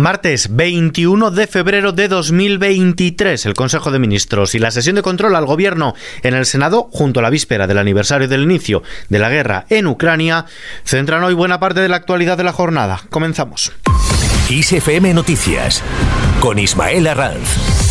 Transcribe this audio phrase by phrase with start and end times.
[0.00, 5.36] Martes 21 de febrero de 2023, el Consejo de Ministros y la sesión de control
[5.36, 9.28] al Gobierno en el Senado, junto a la víspera del aniversario del inicio de la
[9.28, 10.46] guerra en Ucrania,
[10.84, 13.02] centran hoy buena parte de la actualidad de la jornada.
[13.10, 13.72] Comenzamos.
[14.48, 15.82] ISFM Noticias
[16.40, 17.89] con Ismael Arranz.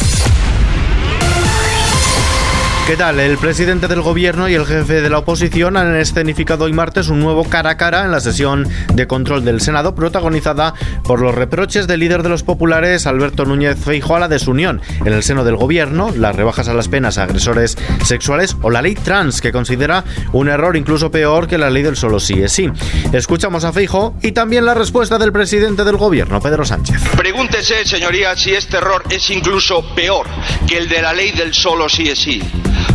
[2.89, 3.19] ¿Qué tal?
[3.19, 7.19] El presidente del gobierno y el jefe de la oposición han escenificado hoy martes un
[7.19, 11.85] nuevo cara a cara en la sesión de control del Senado, protagonizada por los reproches
[11.85, 15.55] del líder de los populares, Alberto Núñez Feijóo, a la desunión en el seno del
[15.55, 20.03] gobierno, las rebajas a las penas a agresores sexuales o la ley trans, que considera
[20.31, 22.71] un error incluso peor que la ley del solo sí es sí.
[23.13, 26.99] Escuchamos a Feijóo y también la respuesta del presidente del gobierno, Pedro Sánchez.
[27.15, 30.25] Pregúntese, señorías, si este error es incluso peor
[30.67, 32.41] que el de la ley del solo sí es sí.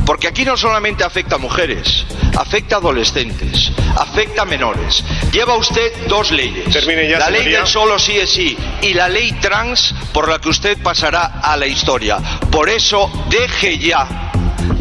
[0.06, 2.04] Porque aquí no solamente afecta a mujeres,
[2.36, 5.02] afecta a adolescentes, afecta a menores.
[5.32, 6.74] Lleva usted dos leyes.
[7.18, 10.78] la ley del solo sí es sí y la ley trans por la que usted
[10.82, 12.18] pasará a la historia.
[12.50, 14.30] Por eso deje ya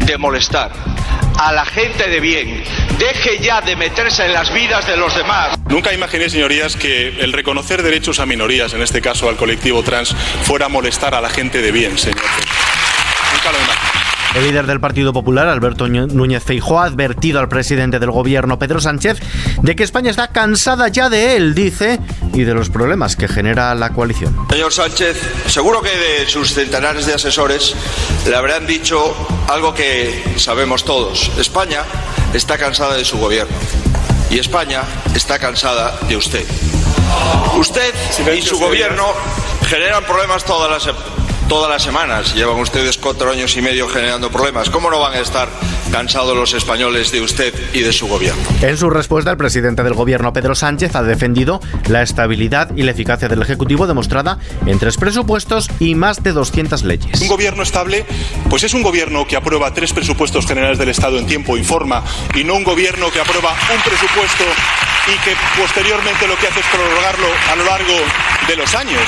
[0.06, 0.72] de molestar
[1.38, 2.62] a la gente de bien.
[2.98, 5.58] Deje ya de meterse en las vidas de los demás.
[5.68, 10.14] Nunca imaginé, señorías, que el reconocer derechos a minorías, en este caso al colectivo trans,
[10.42, 12.22] fuera a molestar a la gente de bien, señor.
[14.34, 18.80] El líder del Partido Popular, Alberto Núñez Feijóo, ha advertido al presidente del gobierno, Pedro
[18.80, 19.20] Sánchez,
[19.62, 22.00] de que España está cansada ya de él, dice,
[22.32, 24.36] y de los problemas que genera la coalición.
[24.50, 27.76] Señor Sánchez, seguro que de sus centenares de asesores
[28.26, 29.14] le habrán dicho
[29.48, 31.30] algo que sabemos todos.
[31.38, 31.82] España
[32.32, 33.56] está cansada de su gobierno
[34.30, 34.82] y España
[35.14, 36.44] está cansada de usted.
[37.56, 37.94] Usted
[38.36, 39.04] y su gobierno
[39.68, 40.86] generan problemas todas las
[41.48, 42.34] todas las semanas.
[42.34, 44.70] Llevan ustedes cuatro años y medio generando problemas.
[44.70, 45.48] ¿Cómo no van a estar
[45.90, 48.42] cansados los españoles de usted y de su gobierno?
[48.62, 52.92] En su respuesta, el presidente del gobierno, Pedro Sánchez, ha defendido la estabilidad y la
[52.92, 57.20] eficacia del Ejecutivo demostrada en tres presupuestos y más de 200 leyes.
[57.20, 58.06] Un gobierno estable,
[58.48, 62.02] pues es un gobierno que aprueba tres presupuestos generales del Estado en tiempo y forma
[62.34, 64.44] y no un gobierno que aprueba un presupuesto
[65.06, 67.94] y que posteriormente lo que hace es prorrogarlo a lo largo
[68.48, 69.00] de los años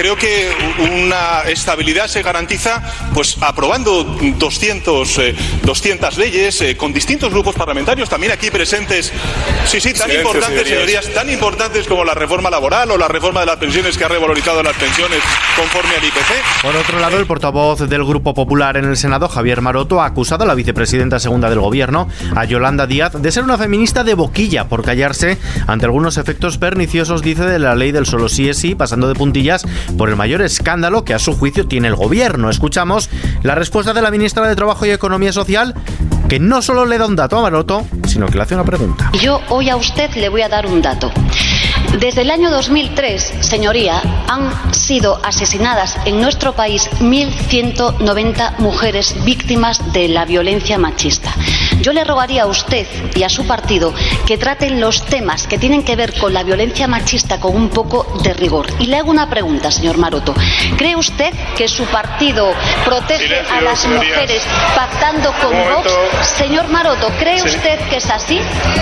[0.00, 5.20] creo que una estabilidad se garantiza pues aprobando 200,
[5.62, 9.12] 200 eh, leyes eh, con distintos grupos parlamentarios, también aquí presentes.
[9.66, 11.06] Sí, sí, tan importantes, señorías.
[11.12, 14.62] tan importantes como la reforma laboral o la reforma de las pensiones que ha revalorizado
[14.62, 15.18] las pensiones
[15.54, 16.62] conforme al IPC.
[16.62, 20.44] Por otro lado, el portavoz del Grupo Popular en el Senado, Javier Maroto, ha acusado
[20.44, 24.66] a la vicepresidenta segunda del gobierno, a Yolanda Díaz, de ser una feminista de boquilla
[24.66, 28.74] por callarse ante algunos efectos perniciosos, dice, de la ley del solo sí es sí,
[28.74, 29.66] pasando de puntillas
[29.96, 32.50] por el mayor escándalo que a su juicio tiene el gobierno.
[32.50, 33.10] Escuchamos
[33.42, 35.74] la respuesta de la ministra de Trabajo y Economía Social
[36.28, 39.10] que no solo le da un dato a Maroto, sino que le hace una pregunta.
[39.20, 41.10] Yo hoy a usted le voy a dar un dato.
[41.98, 50.06] Desde el año 2003, señoría, han sido asesinadas en nuestro país 1.190 mujeres víctimas de
[50.08, 51.34] la violencia machista.
[51.80, 53.94] Yo le rogaría a usted y a su partido
[54.26, 58.06] que traten los temas que tienen que ver con la violencia machista con un poco
[58.22, 58.66] de rigor.
[58.78, 60.34] Y le hago una pregunta, señor Maroto.
[60.76, 62.52] ¿Cree usted que su partido
[62.84, 64.42] protege a las mujeres
[64.74, 65.92] pactando con Vox?
[66.40, 68.40] Señor Maroto, ¿cree usted que es así?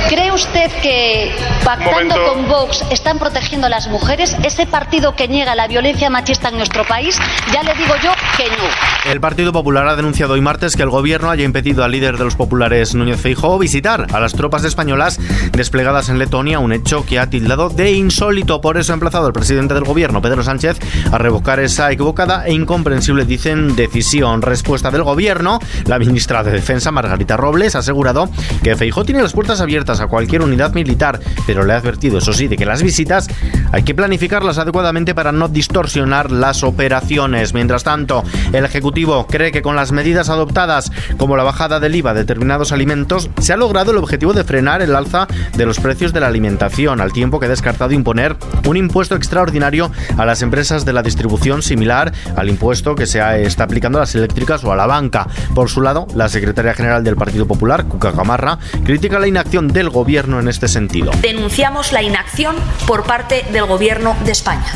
[0.08, 4.36] ¿Cree usted que pactando con Vox están protegiendo a las mujeres?
[4.44, 7.18] Ese partido que niega la violencia machista en nuestro país,
[7.52, 9.10] ya le digo yo que no.
[9.10, 12.24] El Partido Popular ha denunciado hoy martes que el gobierno haya impedido al líder de
[12.24, 15.18] los populares, Núñez Feijóo, visitar a las tropas españolas
[15.50, 18.60] desplegadas en Letonia, un hecho que ha tildado de insólito.
[18.60, 20.78] Por eso ha emplazado al presidente del gobierno, Pedro Sánchez,
[21.10, 24.42] a revocar esa equivocada e incomprensible, dicen, decisión.
[24.42, 28.28] Respuesta del gobierno, la ministra de Defensa, Margarita Robles, ha asegurado
[28.62, 32.34] que Feijóo tiene las puertas abiertas a cualquier unidad militar, pero le ha advertido, eso
[32.34, 33.26] sí, de que las visitas
[33.72, 37.54] hay que planificarlas adecuadamente para no distorsionar las operaciones.
[37.54, 38.22] Mientras tanto,
[38.52, 42.70] el Ejecutivo cree que con las medidas adoptadas, como la bajada del IVA de determinados
[42.70, 45.26] alimentos, se ha logrado el objetivo de frenar el alza
[45.56, 49.90] de los precios de la alimentación, al tiempo que ha descartado imponer un impuesto extraordinario
[50.18, 54.14] a las empresas de la distribución similar al impuesto que se está aplicando a las
[54.14, 55.26] eléctricas o a la banca.
[55.54, 59.90] Por su lado, la secretaria general del Partido Popular, Cuca Camarra, critica la inacción del
[59.90, 61.12] gobierno en este sentido.
[61.20, 64.66] Denunciamos la inacción por parte del gobierno de España.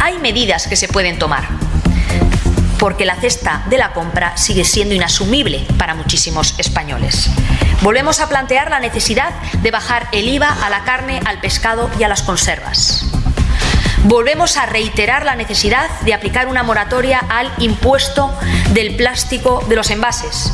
[0.00, 1.44] Hay medidas que se pueden tomar
[2.78, 7.30] porque la cesta de la compra sigue siendo inasumible para muchísimos españoles.
[7.82, 9.30] Volvemos a plantear la necesidad
[9.62, 13.06] de bajar el IVA a la carne, al pescado y a las conservas.
[14.04, 18.32] Volvemos a reiterar la necesidad de aplicar una moratoria al impuesto
[18.72, 20.52] del plástico de los envases.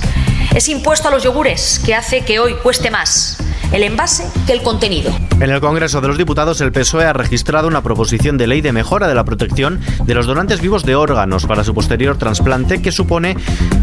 [0.55, 3.42] Ese impuesto a los yogures que hace que hoy cueste más
[3.73, 5.11] el envase que el contenido.
[5.41, 8.73] En el Congreso de los Diputados, el PSOE ha registrado una proposición de ley de
[8.73, 12.93] mejora de la protección de los donantes vivos de órganos para su posterior trasplante que
[12.93, 13.37] supone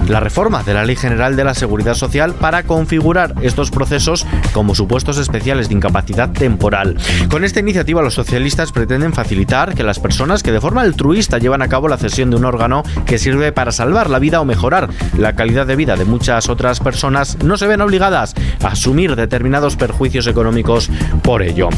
[0.07, 4.75] la reforma de la Ley General de la Seguridad Social para configurar estos procesos como
[4.75, 6.97] supuestos especiales de incapacidad temporal.
[7.29, 11.61] Con esta iniciativa los socialistas pretenden facilitar que las personas que de forma altruista llevan
[11.61, 14.89] a cabo la cesión de un órgano que sirve para salvar la vida o mejorar
[15.17, 19.75] la calidad de vida de muchas otras personas no se ven obligadas a asumir determinados
[19.79, 20.89] perjuicios económicos
[21.23, 21.69] por ello.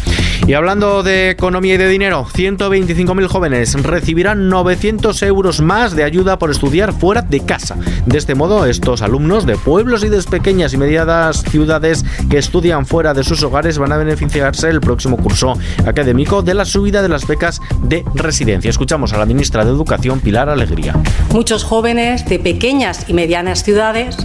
[0.48, 6.40] Y hablando de economía y de dinero, 125.000 jóvenes recibirán 900 euros más de ayuda
[6.40, 7.78] por estudiar fuera de casa.
[8.06, 12.86] De este modo, estos alumnos de pueblos y de pequeñas y medianas ciudades que estudian
[12.86, 17.10] fuera de sus hogares van a beneficiarse el próximo curso académico de la subida de
[17.10, 18.70] las becas de residencia.
[18.70, 20.96] Escuchamos a la ministra de Educación, Pilar Alegría.
[21.32, 24.18] Muchos jóvenes de pequeñas y medianas ciudades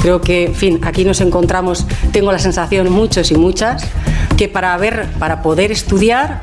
[0.00, 3.84] Creo que, en fin, aquí nos encontramos, tengo la sensación, muchos y muchas,
[4.36, 6.42] que para, ver, para poder estudiar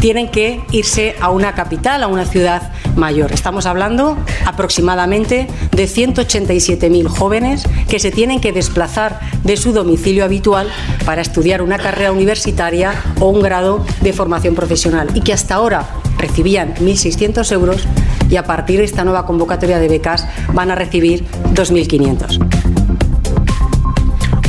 [0.00, 3.32] tienen que irse a una capital, a una ciudad mayor.
[3.32, 4.16] Estamos hablando
[4.46, 10.68] aproximadamente de 187.000 jóvenes que se tienen que desplazar de su domicilio habitual
[11.04, 15.88] para estudiar una carrera universitaria o un grado de formación profesional y que hasta ahora
[16.18, 17.86] recibían 1.600 euros
[18.28, 21.24] y a partir de esta nueva convocatoria de becas van a recibir
[21.54, 22.77] 2.500.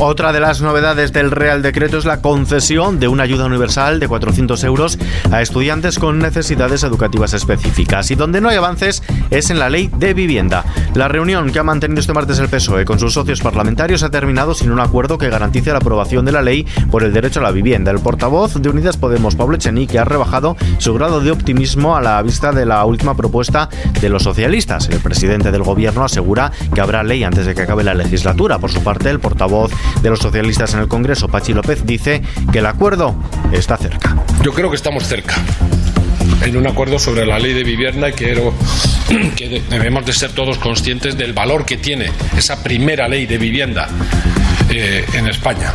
[0.02, 4.08] Otra de las novedades del Real Decreto es la concesión de una ayuda universal de
[4.08, 4.98] 400 euros
[5.30, 8.10] a estudiantes con necesidades educativas específicas.
[8.10, 10.64] Y donde no hay avances es en la ley de vivienda.
[10.94, 14.54] La reunión que ha mantenido este martes el PSOE con sus socios parlamentarios ha terminado
[14.54, 17.50] sin un acuerdo que garantice la aprobación de la ley por el derecho a la
[17.50, 17.90] vivienda.
[17.90, 22.22] El portavoz de Unidas Podemos, Pablo Echenique, ha rebajado su grado de optimismo a la
[22.22, 23.68] vista de la última propuesta
[24.00, 24.88] de los socialistas.
[24.88, 28.58] El presidente del gobierno asegura que habrá ley antes de que acabe la legislatura.
[28.58, 29.70] Por su parte, el portavoz
[30.02, 32.22] de los socialistas en el Congreso, Pachi López, dice
[32.52, 33.14] que el acuerdo
[33.52, 34.16] está cerca.
[34.42, 35.36] Yo creo que estamos cerca
[36.44, 38.54] en un acuerdo sobre la ley de vivienda y quiero
[39.36, 43.88] que debemos de ser todos conscientes del valor que tiene esa primera ley de vivienda
[44.70, 45.72] eh, en España.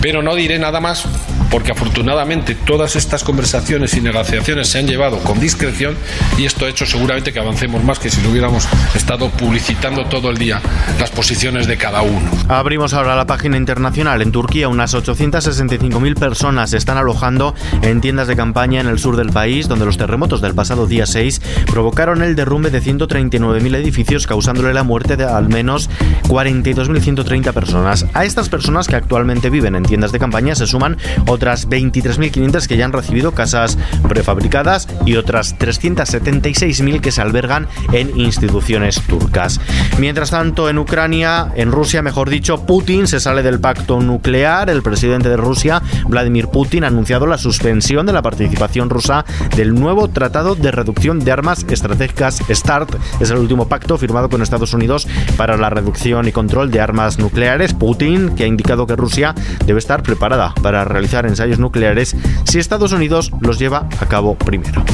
[0.00, 1.06] Pero no diré nada más
[1.50, 5.96] porque afortunadamente todas estas conversaciones y negociaciones se han llevado con discreción
[6.38, 10.30] y esto ha hecho seguramente que avancemos más que si lo hubiéramos estado publicitando todo
[10.30, 10.60] el día
[10.98, 12.30] las posiciones de cada uno.
[12.48, 14.22] Abrimos ahora la página internacional.
[14.22, 19.16] En Turquía unas 865.000 personas se están alojando en tiendas de campaña en el sur
[19.16, 21.40] del país, donde los terremotos del pasado día 6
[21.70, 25.90] provocaron el derrumbe de 139.000 edificios, causándole la muerte de al menos
[26.24, 28.06] 42.130 personas.
[28.14, 30.96] A estas personas que actualmente viven en tiendas de campaña se suman
[31.36, 33.78] otras 23.500 que ya han recibido casas
[34.08, 39.60] prefabricadas y otras 376.000 que se albergan en instituciones turcas.
[39.98, 44.70] Mientras tanto, en Ucrania, en Rusia, mejor dicho, Putin se sale del pacto nuclear.
[44.70, 49.24] El presidente de Rusia, Vladimir Putin, ha anunciado la suspensión de la participación rusa
[49.56, 52.96] del nuevo Tratado de Reducción de Armas Estratégicas START.
[53.20, 55.06] Es el último pacto firmado con Estados Unidos
[55.36, 57.74] para la reducción y control de armas nucleares.
[57.74, 59.34] Putin, que ha indicado que Rusia
[59.66, 64.84] debe estar preparada para realizar ensayos nucleares si Estados Unidos los lleva a cabo primero.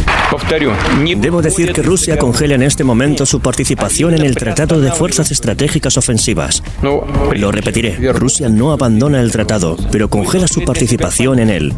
[1.17, 5.31] Debo decir que Rusia congela en este momento su participación en el Tratado de Fuerzas
[5.31, 6.62] Estratégicas Ofensivas.
[6.82, 11.75] Lo repetiré, Rusia no abandona el tratado, pero congela su participación en él.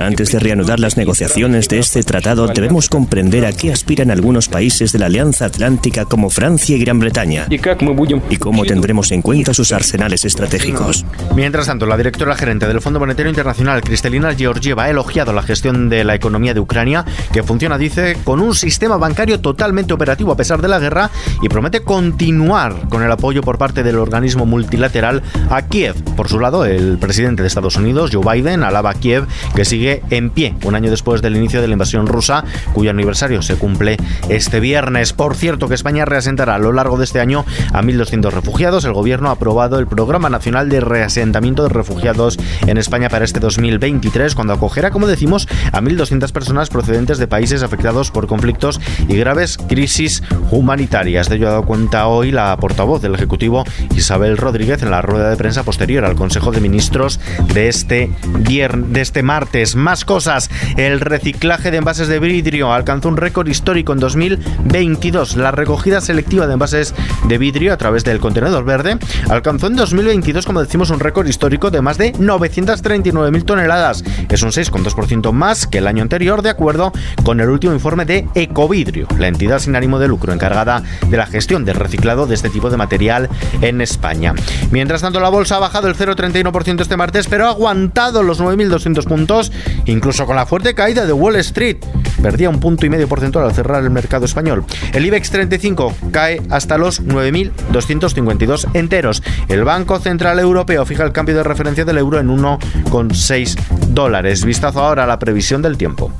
[0.00, 4.92] Antes de reanudar las negociaciones de este tratado, debemos comprender a qué aspiran algunos países
[4.92, 9.72] de la Alianza Atlántica como Francia y Gran Bretaña y cómo tendremos en cuenta sus
[9.72, 11.04] arsenales estratégicos.
[11.34, 15.88] Mientras tanto, la directora gerente del Fondo Monetario Internacional, Cristalina Georgieva, ha elogiado la gestión
[15.88, 20.36] de la economía de Ucrania, que funciona dice, con un sistema bancario totalmente operativo a
[20.36, 21.10] pesar de la guerra
[21.42, 25.94] y promete continuar con el apoyo por parte del organismo multilateral a Kiev.
[26.16, 30.02] Por su lado, el presidente de Estados Unidos, Joe Biden, alaba a Kiev que sigue
[30.10, 33.96] en pie un año después del inicio de la invasión rusa, cuyo aniversario se cumple
[34.28, 35.12] este viernes.
[35.12, 38.84] Por cierto, que España reasentará a lo largo de este año a 1.200 refugiados.
[38.84, 43.40] El gobierno ha aprobado el Programa Nacional de Reasentamiento de Refugiados en España para este
[43.60, 49.16] 2023, cuando acogerá, como decimos, a 1.200 personas procedentes de países afectados por conflictos y
[49.16, 51.28] graves crisis humanitarias.
[51.28, 53.64] De ello ha dado cuenta hoy la portavoz del Ejecutivo
[53.94, 57.20] Isabel Rodríguez en la rueda de prensa posterior al Consejo de Ministros
[57.52, 59.76] de este viernes, de este martes.
[59.76, 60.50] Más cosas.
[60.76, 65.36] El reciclaje de envases de vidrio alcanzó un récord histórico en 2022.
[65.36, 66.94] La recogida selectiva de envases
[67.28, 68.98] de vidrio a través del contenedor verde
[69.28, 74.04] alcanzó en 2022, como decimos, un récord histórico de más de 939.000 toneladas.
[74.28, 76.92] Es un 6,2% más que el año anterior, de acuerdo
[77.24, 81.26] con el último informe de Ecovidrio, la entidad sin ánimo de lucro encargada de la
[81.26, 83.28] gestión del reciclado de este tipo de material
[83.60, 84.34] en España.
[84.70, 89.04] Mientras tanto, la bolsa ha bajado el 0,31% este martes, pero ha aguantado los 9.200
[89.04, 89.50] puntos,
[89.84, 91.78] incluso con la fuerte caída de Wall Street.
[92.22, 94.64] Perdía un punto y medio porcentual al cerrar el mercado español.
[94.92, 99.24] El IBEX 35 cae hasta los 9.252 enteros.
[99.48, 103.39] El Banco Central Europeo fija el cambio de referencia del euro en 1,6
[103.88, 104.44] dólares.
[104.44, 106.12] Vistazo ahora a la previsión del tiempo.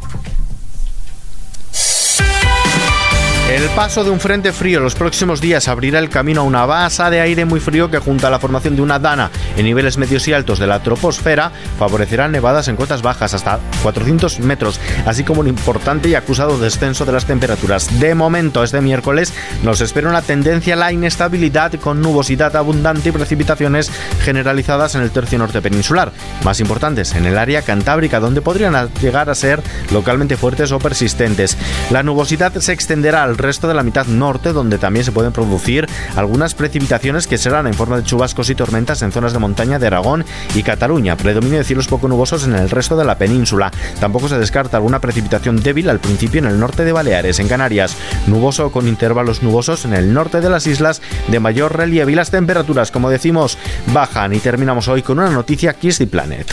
[3.74, 7.10] Paso de un frente frío en los próximos días abrirá el camino a una basa
[7.10, 10.26] de aire muy frío que junto a la formación de una dana en niveles medios
[10.28, 15.40] y altos de la troposfera favorecerá nevadas en cotas bajas hasta 400 metros, así como
[15.40, 18.00] un importante y acusado descenso de las temperaturas.
[18.00, 23.12] De momento, este miércoles nos espera una tendencia a la inestabilidad con nubosidad abundante y
[23.12, 23.90] precipitaciones
[24.24, 26.12] generalizadas en el tercio norte peninsular,
[26.44, 29.62] más importantes en el área cantábrica donde podrían llegar a ser
[29.92, 31.56] localmente fuertes o persistentes.
[31.90, 36.54] La nubosidad se extenderá al de la mitad norte, donde también se pueden producir algunas
[36.54, 40.24] precipitaciones que serán en forma de chubascos y tormentas en zonas de montaña de Aragón
[40.54, 41.16] y Cataluña.
[41.16, 43.70] Predominio de cielos poco nubosos en el resto de la península.
[43.98, 47.96] Tampoco se descarta alguna precipitación débil al principio en el norte de Baleares, en Canarias.
[48.26, 52.30] Nuboso con intervalos nubosos en el norte de las islas de mayor relieve y las
[52.30, 53.58] temperaturas, como decimos,
[53.92, 54.32] bajan.
[54.32, 56.50] Y terminamos hoy con una noticia Kiss the Planet.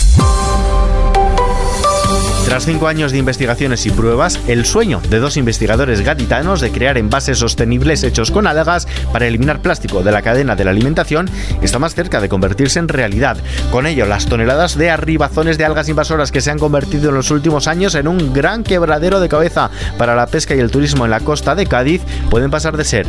[2.58, 6.98] Tras cinco años de investigaciones y pruebas, el sueño de dos investigadores gaditanos de crear
[6.98, 11.30] envases sostenibles hechos con algas para eliminar plástico de la cadena de la alimentación
[11.62, 13.38] está más cerca de convertirse en realidad.
[13.70, 17.30] Con ello, las toneladas de arribazones de algas invasoras que se han convertido en los
[17.30, 21.12] últimos años en un gran quebradero de cabeza para la pesca y el turismo en
[21.12, 23.06] la costa de Cádiz pueden pasar de ser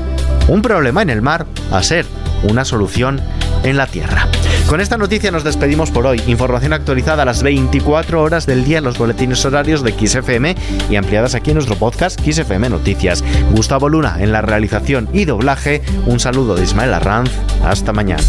[0.49, 2.05] un problema en el mar a ser
[2.43, 3.19] una solución
[3.65, 4.29] en la tierra.
[4.69, 6.21] Con esta noticia nos despedimos por hoy.
[6.27, 10.55] Información actualizada a las 24 horas del día en los boletines horarios de XFM
[10.91, 13.25] y ampliadas aquí en nuestro podcast XFM Noticias.
[13.51, 15.81] Gustavo Luna en la realización y doblaje.
[16.05, 17.31] Un saludo de Ismael Arranz.
[17.65, 18.23] Hasta mañana.